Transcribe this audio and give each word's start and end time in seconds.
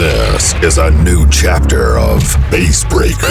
This 0.00 0.54
is 0.62 0.78
a 0.78 0.90
new 0.90 1.28
chapter 1.28 1.98
of 1.98 2.22
Bass 2.50 2.84
Breaker. 2.84 3.26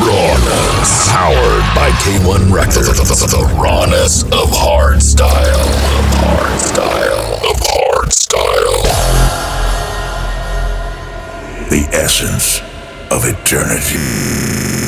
Rawness. 0.00 1.10
Powered 1.10 1.66
by 1.76 1.90
K1-Recordz. 2.00 3.30
The 3.30 3.60
rawness 3.62 4.22
of 4.22 4.48
hardstyle. 4.48 5.52
Of 5.98 6.06
hardstyle. 6.16 7.34
Of 7.44 7.60
hardstyle. 7.60 8.82
The 11.68 11.86
essence 11.92 12.62
of 13.10 13.26
eternity. 13.26 14.81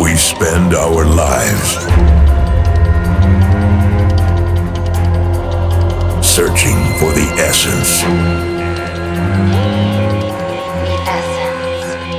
We 0.00 0.16
spend 0.16 0.72
our 0.72 1.04
lives 1.04 1.72
searching 6.26 6.78
for 6.98 7.12
the 7.12 7.28
essence. 7.36 8.02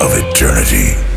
of 0.03 0.11
eternity. 0.17 1.12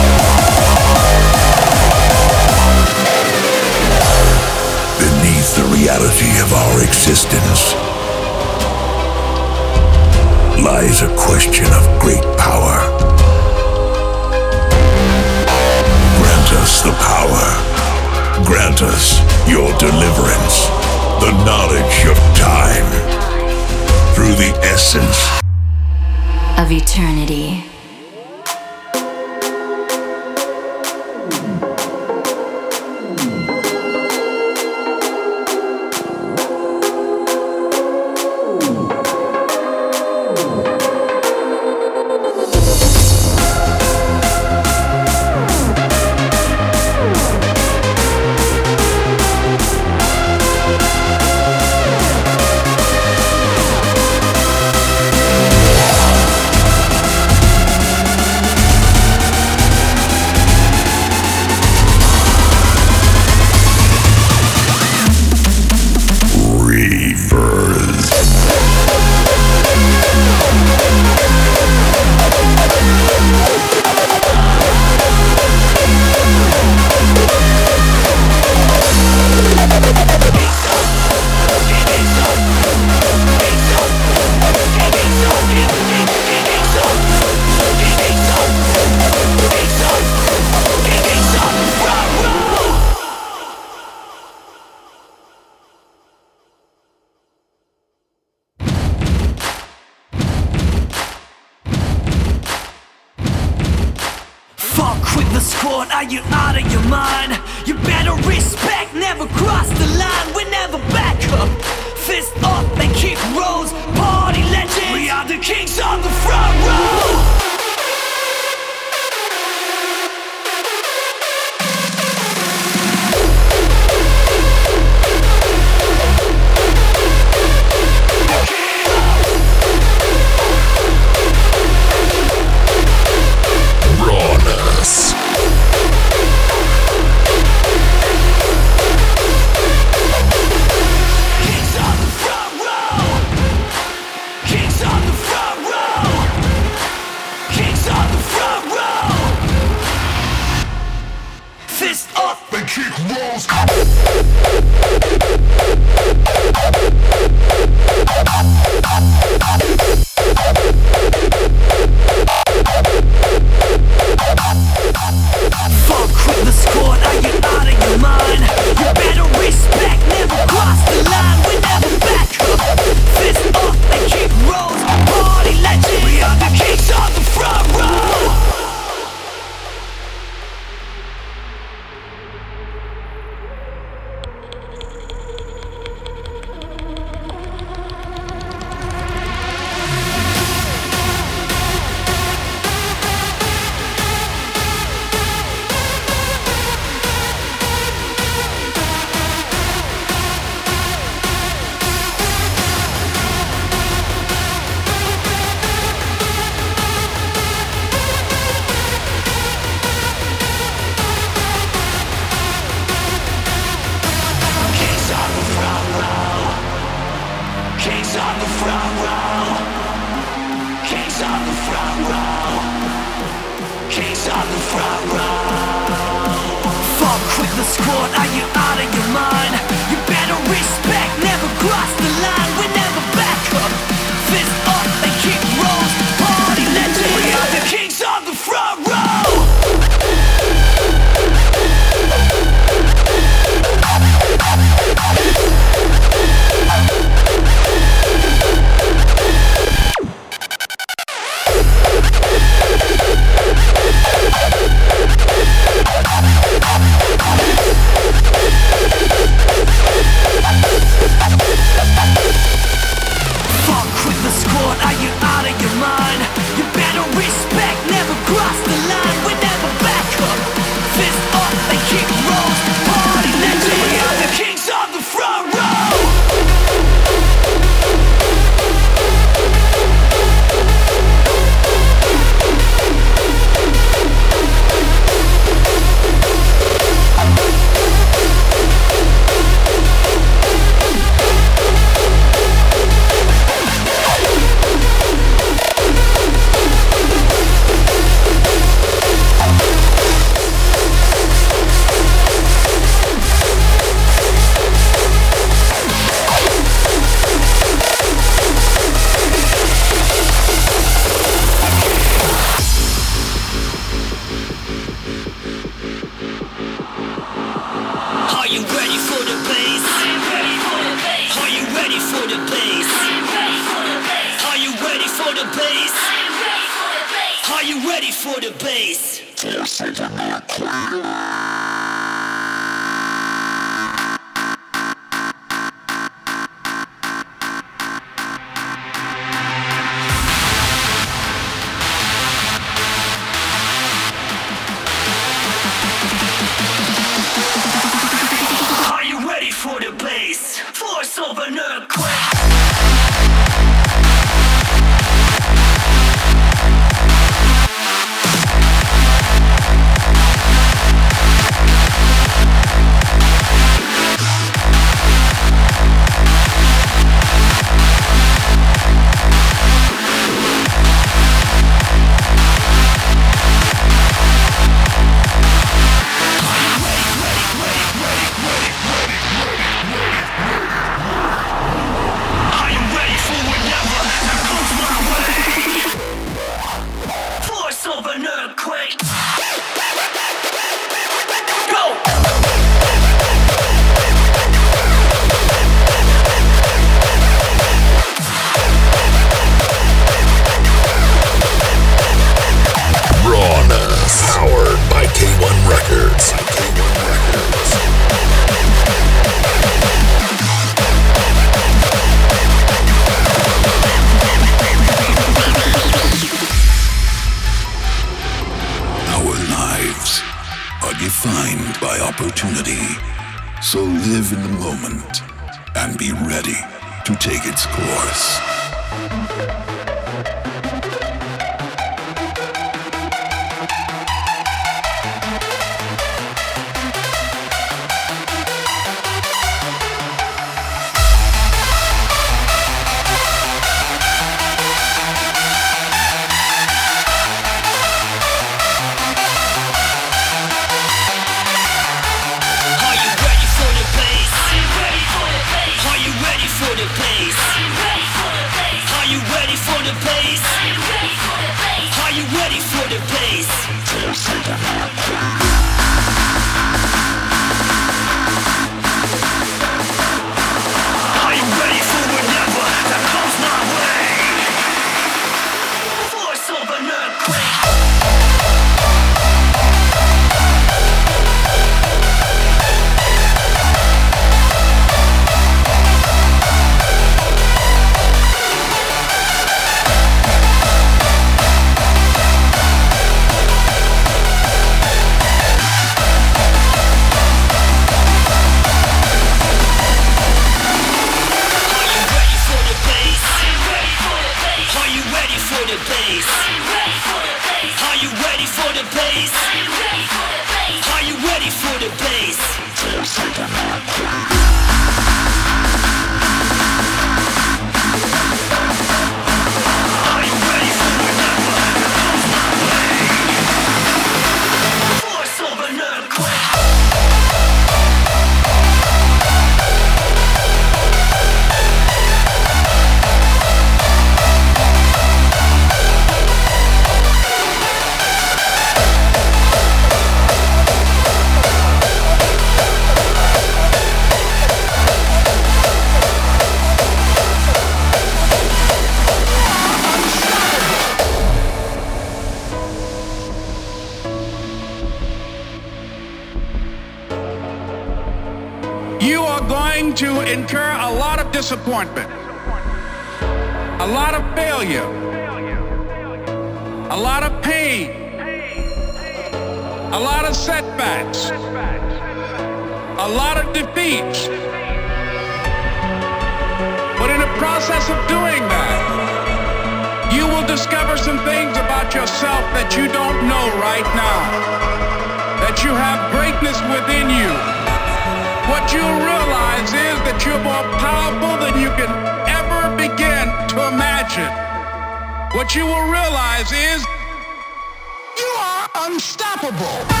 Unstoppable. 598.92 600.00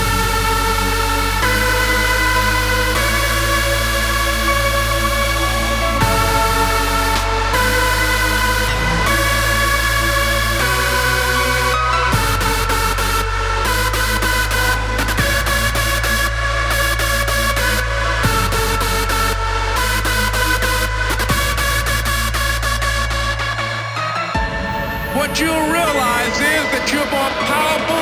what 25.16 25.38
you'll 25.38 25.52
realize 25.70 26.34
is 26.34 26.64
that 26.72 26.90
you're 26.92 27.10
more 27.10 27.30
powerful 27.46 27.99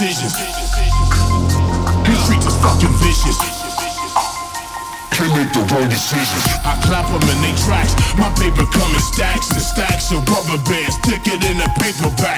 decisions. 0.00 0.32
These 2.08 2.20
streets 2.24 2.46
is 2.48 2.56
fucking 2.64 2.94
vicious. 3.04 3.36
Can't 5.12 5.28
make 5.36 5.52
the 5.52 5.60
wrong 5.68 5.88
decisions. 5.92 6.44
I 6.64 6.80
clap 6.80 7.04
them 7.12 7.20
in 7.28 7.38
they 7.44 7.52
tracks. 7.60 7.92
My 8.16 8.32
paper 8.40 8.64
come 8.72 8.90
in 8.96 9.04
stacks 9.12 9.50
and 9.50 9.60
stacks 9.60 10.10
of 10.12 10.24
rubber 10.24 10.56
bands. 10.64 10.96
Thicker 11.04 11.36
than 11.36 11.60
a 11.60 11.68
paperback. 11.76 12.29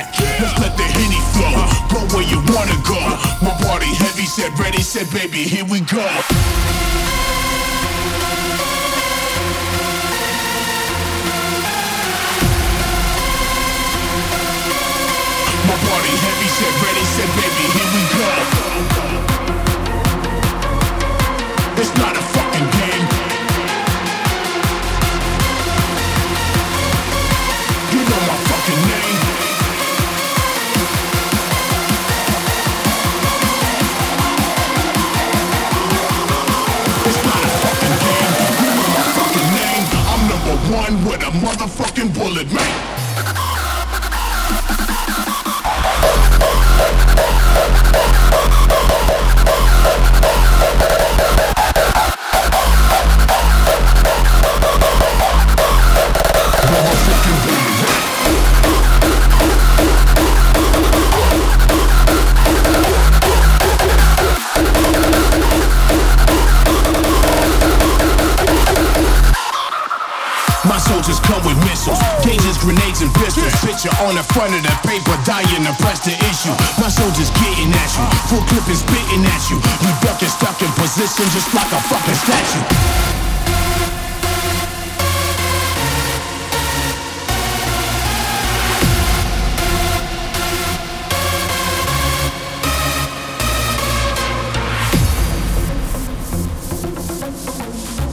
On 74.12 74.14
the 74.14 74.22
front 74.34 74.54
of 74.54 74.62
the 74.62 74.74
paper, 74.86 75.16
dying 75.24 75.64
to 75.64 75.72
press 75.82 76.00
the 76.04 76.12
issue. 76.28 76.54
My 76.80 76.88
soldiers 76.88 77.30
getting 77.30 77.72
at 77.72 77.90
you, 77.96 78.04
full 78.28 78.44
clip 78.50 78.68
is 78.68 78.80
spitting 78.80 79.24
at 79.24 79.42
you. 79.50 79.56
You 79.56 79.92
ducking, 80.02 80.28
stuck 80.28 80.60
in 80.62 80.70
position 80.76 81.24
just 81.32 81.52
like 81.54 81.70
a 81.72 81.80
fucking 81.88 82.14
statue. 82.14 82.64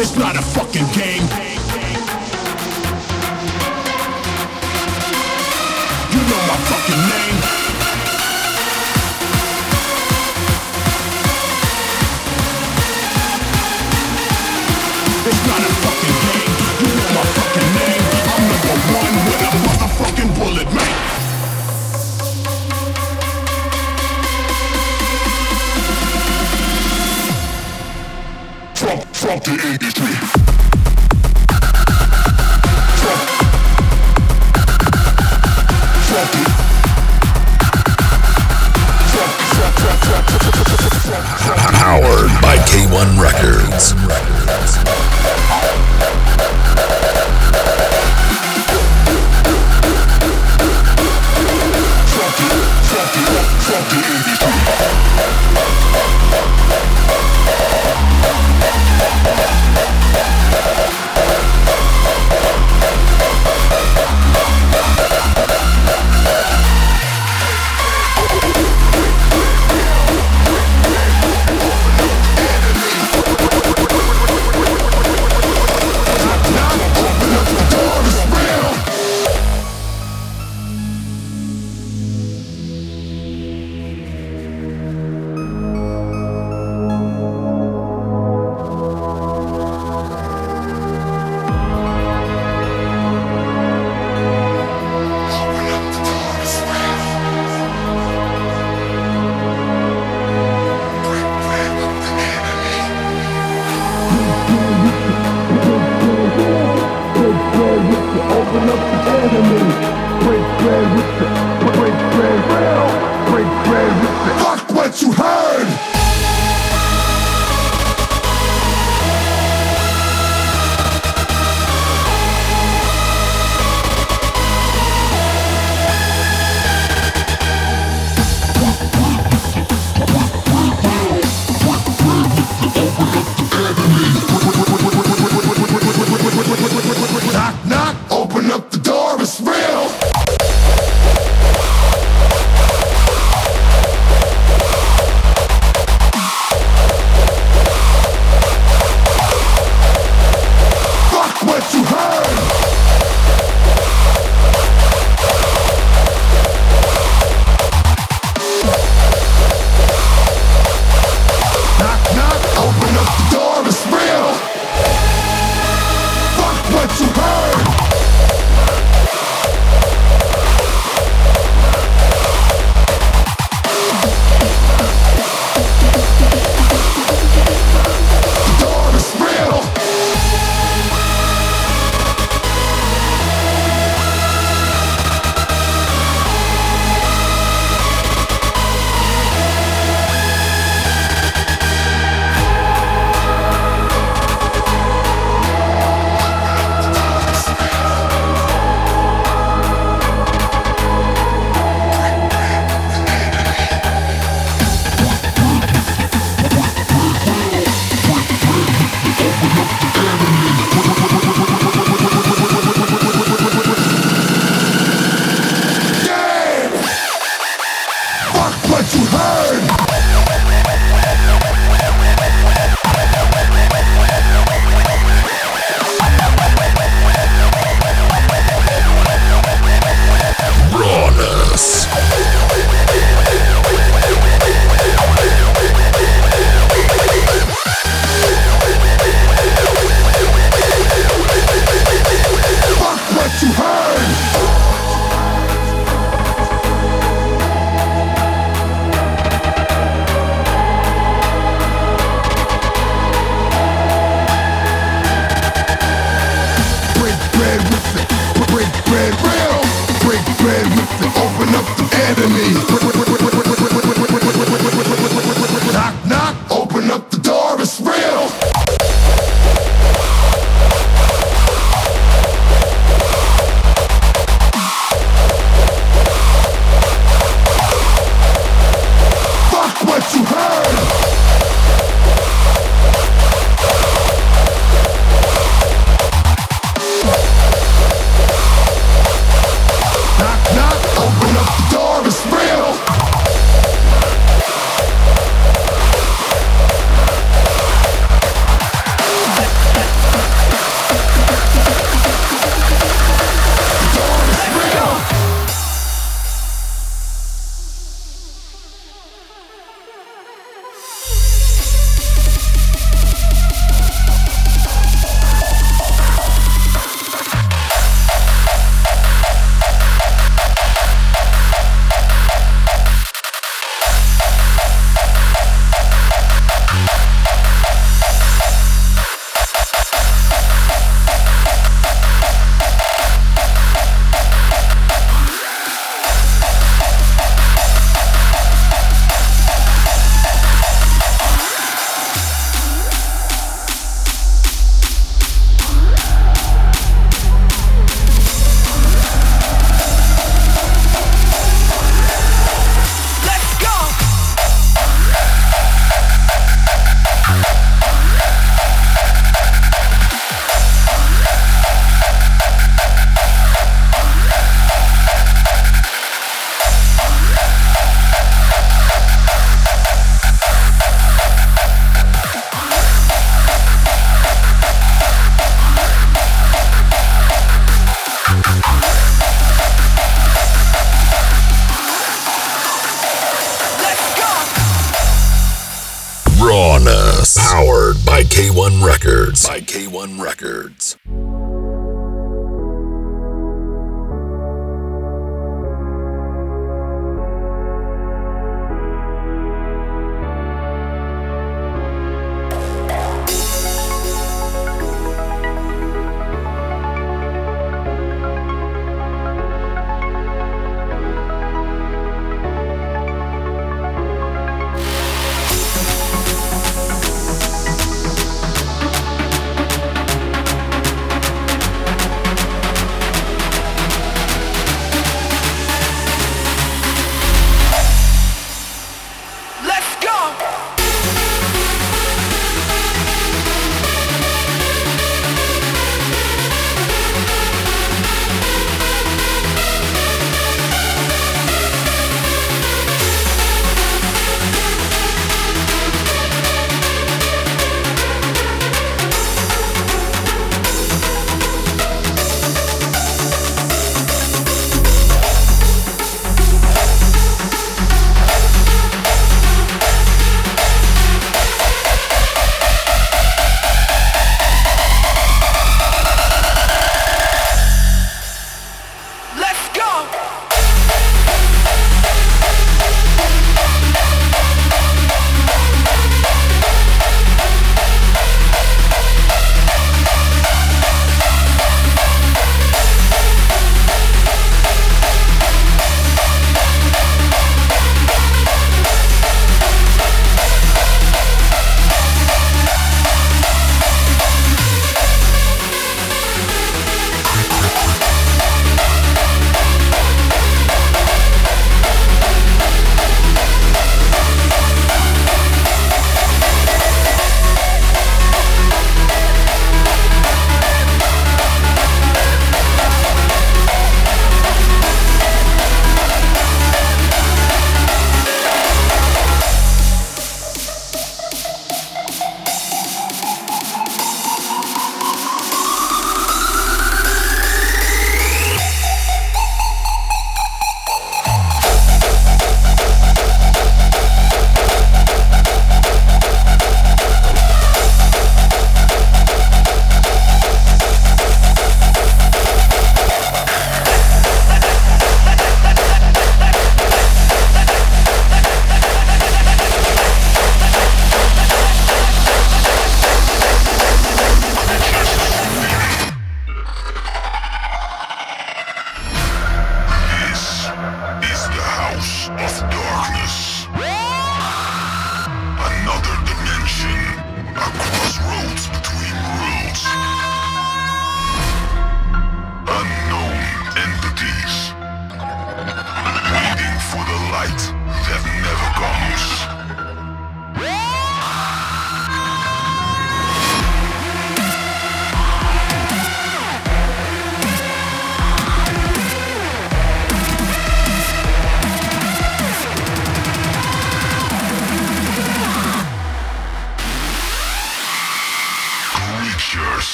It's 0.00 0.16
not 0.16 0.36
a 0.36 0.42
fucking 0.42 0.86
game. 0.92 1.51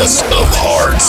Rawness 0.00 0.22
of 0.22 0.48
hard 0.50 1.00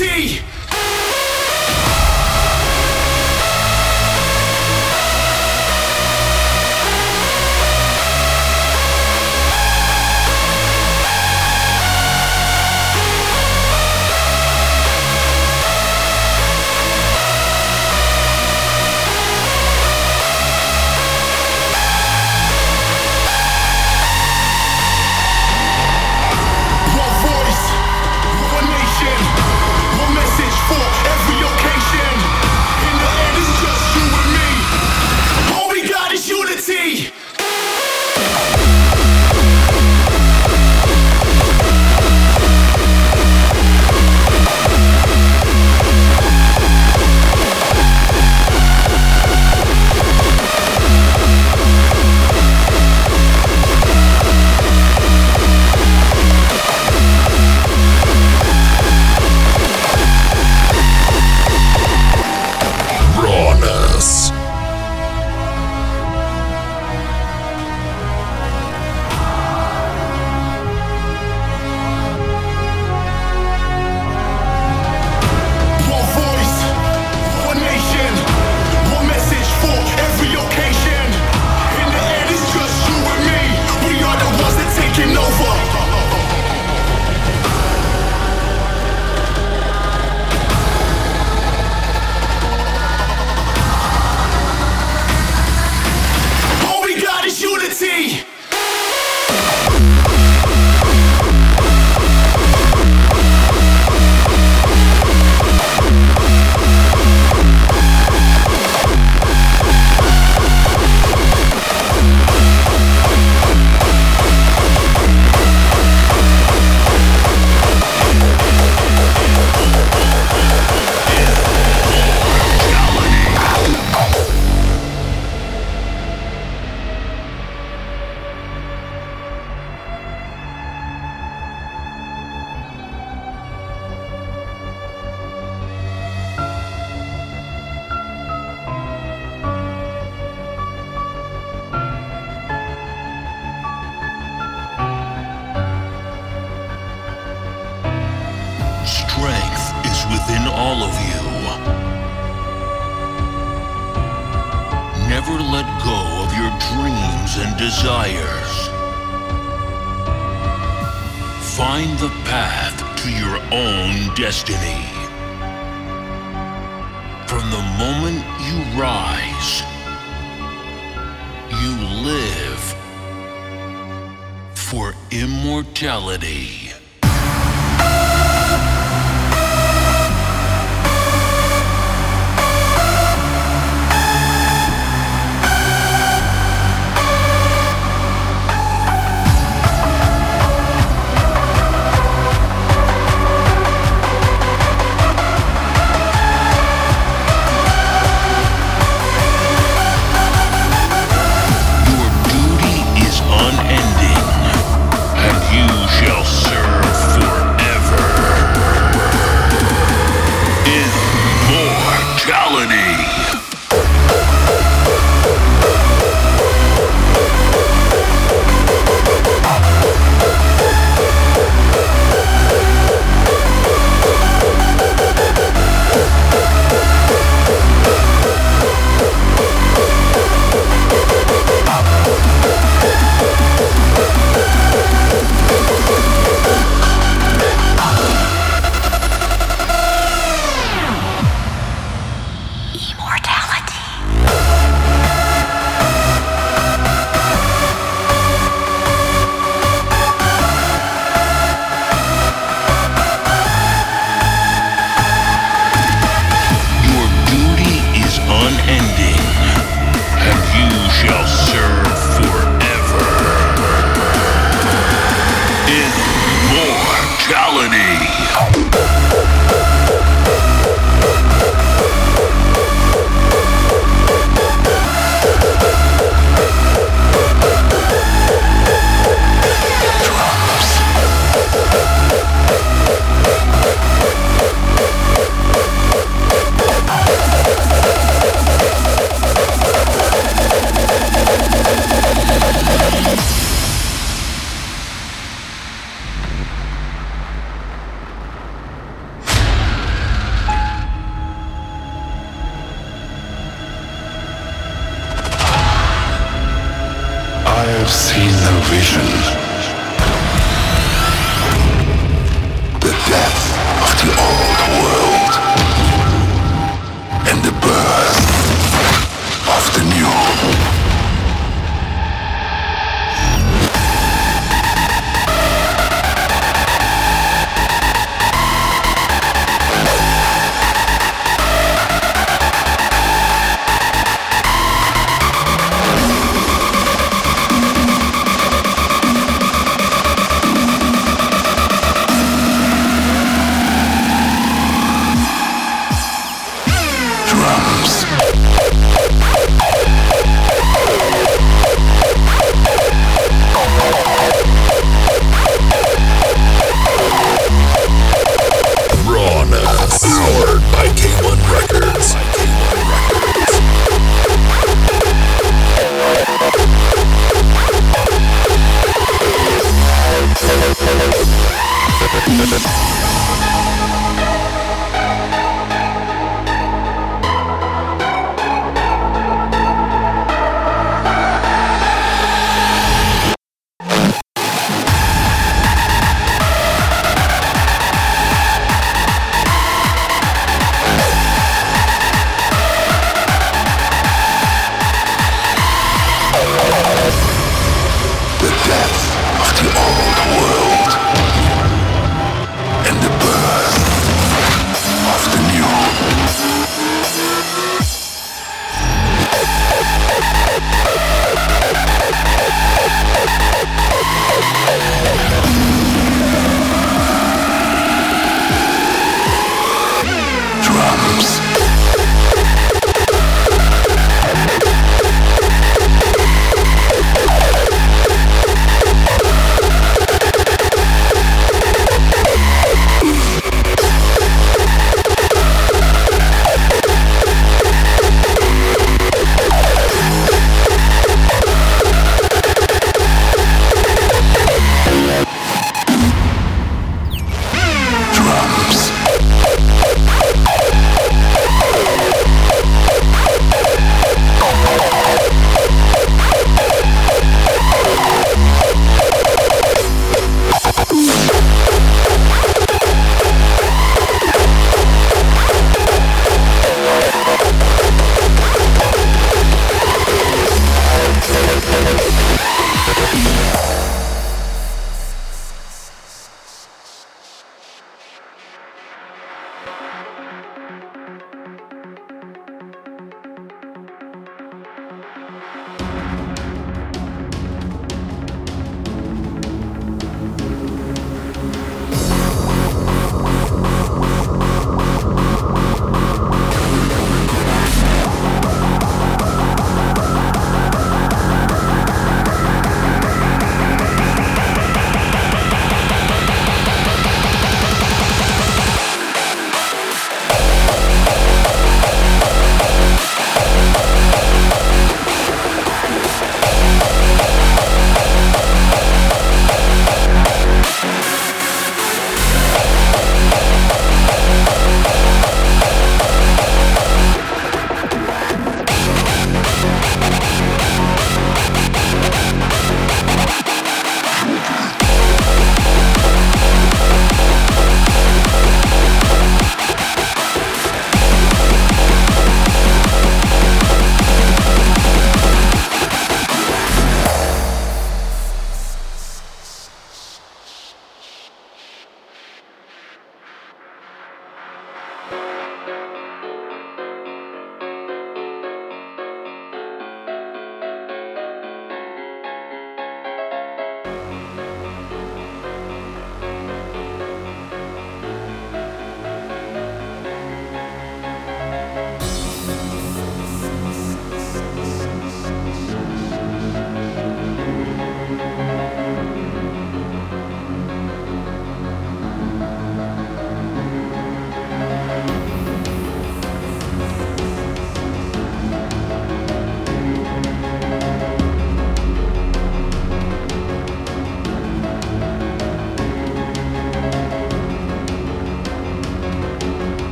is 0.00 0.49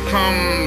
greatness 0.00 0.63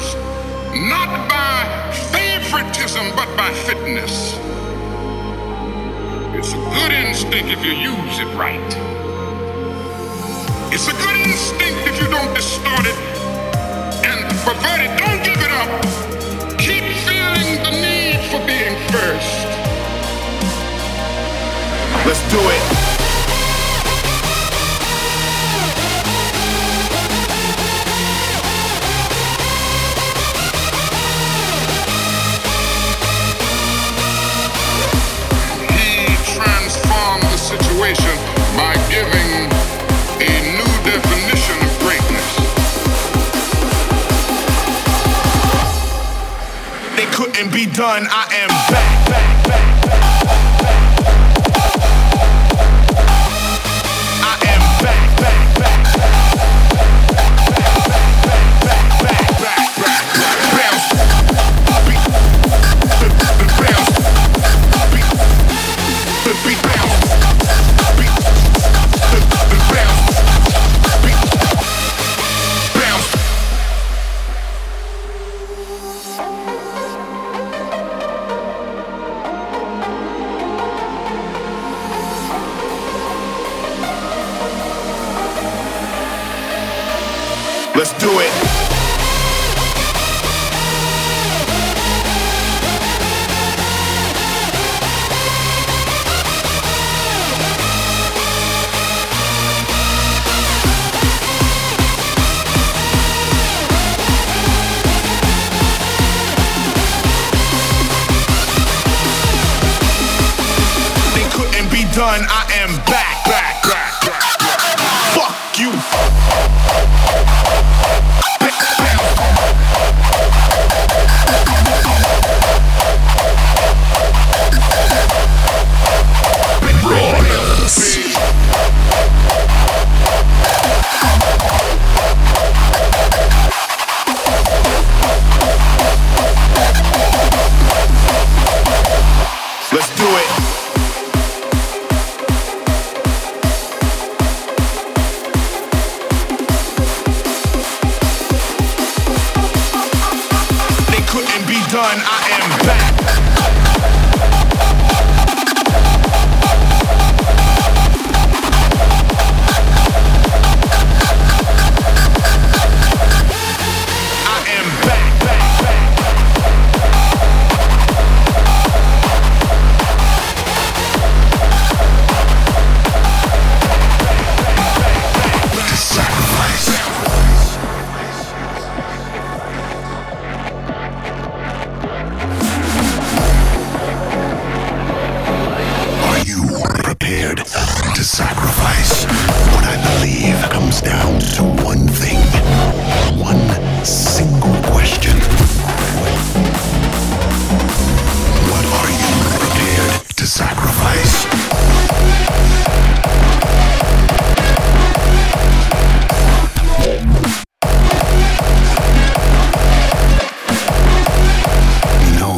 be. 112.17 112.25
I 112.29 112.56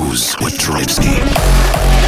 He 0.09 0.15
knows 0.15 0.33
what 0.39 1.98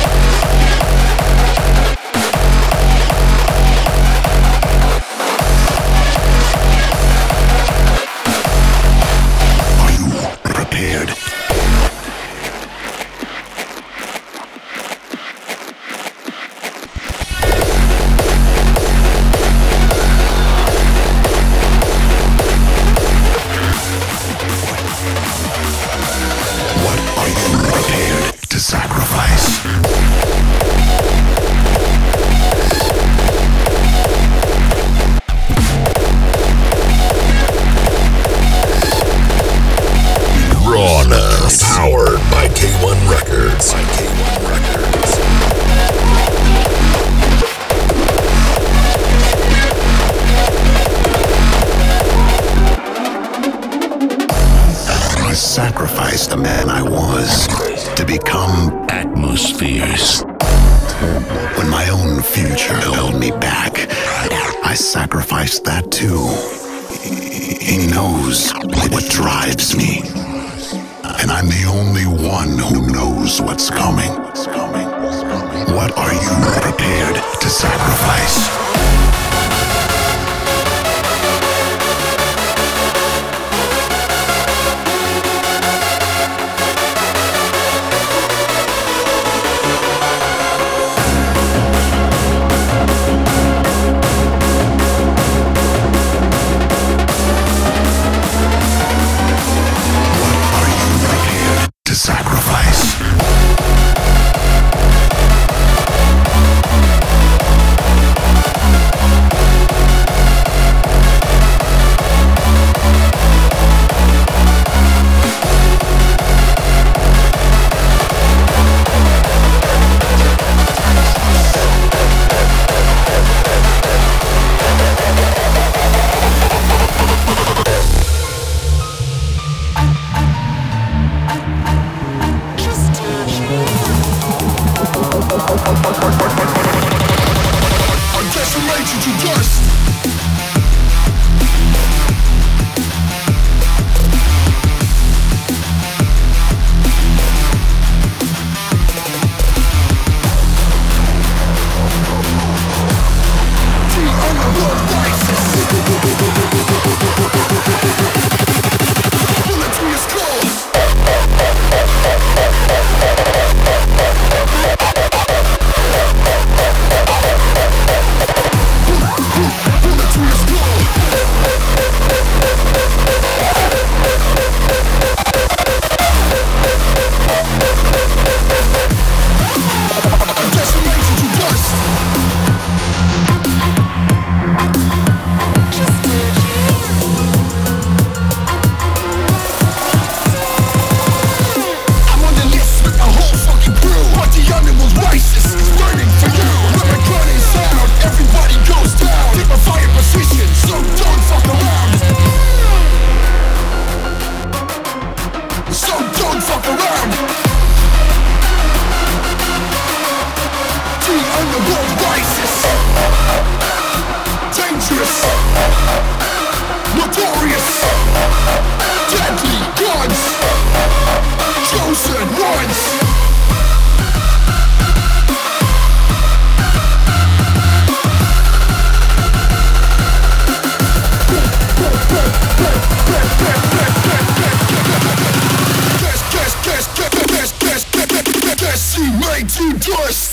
two 239.62 239.74
doors 239.78 240.31